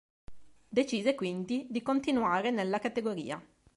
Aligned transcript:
Decise 0.67 1.13
quindi 1.13 1.67
di 1.69 1.83
continuare 1.83 2.49
nella 2.49 2.79
categoria. 2.79 3.39